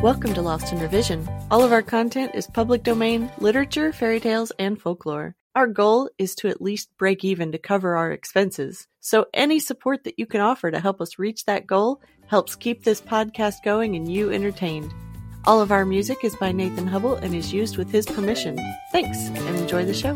[0.00, 1.28] Welcome to Lost in Revision.
[1.50, 5.34] All of our content is public domain, literature, fairy tales, and folklore.
[5.56, 8.86] Our goal is to at least break even to cover our expenses.
[9.00, 12.84] So any support that you can offer to help us reach that goal helps keep
[12.84, 14.94] this podcast going and you entertained.
[15.44, 18.56] All of our music is by Nathan Hubble and is used with his permission.
[18.92, 20.14] Thanks and enjoy the show.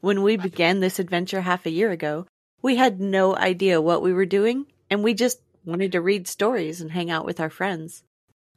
[0.00, 2.26] When we began this adventure half a year ago,
[2.62, 6.80] we had no idea what we were doing and we just wanted to read stories
[6.80, 8.02] and hang out with our friends.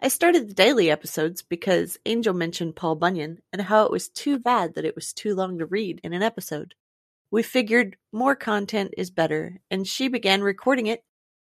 [0.01, 4.37] I started the daily episodes because Angel mentioned Paul Bunyan and how it was too
[4.37, 6.75] bad that it was too long to read in an episode.
[7.31, 11.03] We figured more content is better, and she began recording it.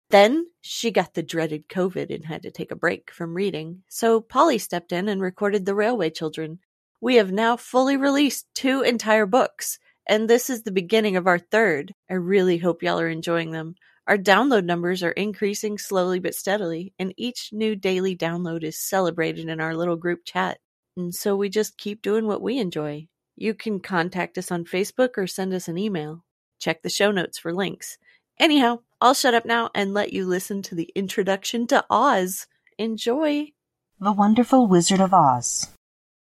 [0.09, 4.21] Then she got the dreaded COVID and had to take a break from reading, so
[4.21, 6.59] Polly stepped in and recorded The Railway Children.
[7.01, 11.39] We have now fully released two entire books, and this is the beginning of our
[11.39, 11.93] third.
[12.09, 13.75] I really hope y'all are enjoying them.
[14.07, 19.49] Our download numbers are increasing slowly but steadily, and each new daily download is celebrated
[19.49, 20.59] in our little group chat.
[20.95, 23.09] And so we just keep doing what we enjoy.
[23.35, 26.23] You can contact us on Facebook or send us an email.
[26.57, 27.97] Check the show notes for links.
[28.39, 32.47] Anyhow, I'll shut up now and let you listen to the introduction to Oz.
[32.77, 33.51] Enjoy!
[33.99, 35.69] The Wonderful Wizard of Oz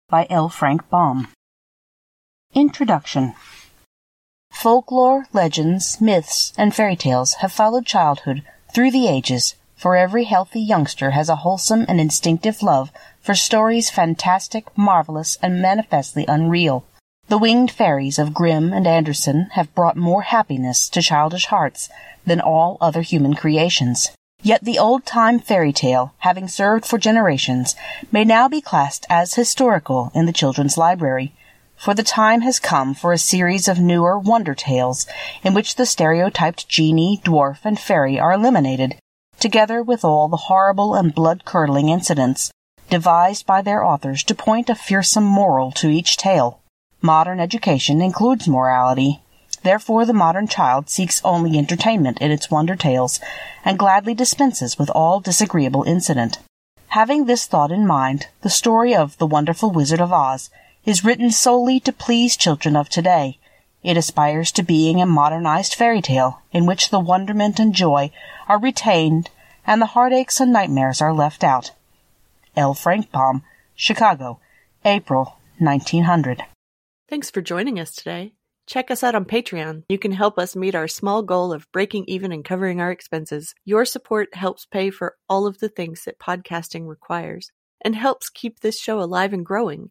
[0.09, 0.49] by L.
[0.49, 1.29] Frank Baum.
[2.55, 3.35] Introduction
[4.61, 8.43] Folklore, legends, myths, and fairy tales have followed childhood
[8.75, 13.89] through the ages, for every healthy youngster has a wholesome and instinctive love for stories
[13.89, 16.85] fantastic, marvelous, and manifestly unreal.
[17.29, 21.89] The winged fairies of Grimm and Andersen have brought more happiness to childish hearts
[22.27, 24.11] than all other human creations.
[24.43, 27.77] Yet the old-time fairy tale, having served for generations,
[28.11, 31.33] may now be classed as historical in the children's library,
[31.79, 35.07] for the time has come for a series of newer wonder tales
[35.45, 38.97] in which the stereotyped genie, dwarf, and fairy are eliminated,
[39.39, 42.51] together with all the horrible and blood-curdling incidents
[42.91, 46.61] devised by their authors to point a fearsome moral to each tale.
[47.01, 49.21] Modern education includes morality.
[49.63, 53.21] Therefore, the modern child seeks only entertainment in its wonder tales
[53.65, 56.39] and gladly dispenses with all disagreeable incident.
[56.89, 60.49] Having this thought in mind, the story of The Wonderful Wizard of Oz
[60.89, 63.39] is written solely to please children of today.
[63.83, 68.11] It aspires to being a modernized fairy tale in which the wonderment and joy
[68.49, 69.29] are retained
[69.67, 71.73] and the heartaches and nightmares are left out.
[72.57, 72.73] L.
[72.73, 73.43] Frank Baum,
[73.77, 74.41] Chicago,
[74.83, 76.45] April 1900.
[77.07, 78.33] Thanks for joining us today.
[78.67, 79.83] Check us out on Patreon.
[79.91, 83.55] You can help us meet our small goal of breaking even and covering our expenses.
[83.67, 88.61] Your support helps pay for all of the things that podcasting requires and helps keep
[88.61, 89.91] this show alive and growing.